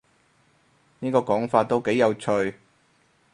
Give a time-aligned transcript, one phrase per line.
[0.97, 2.55] 呢個講法都幾有趣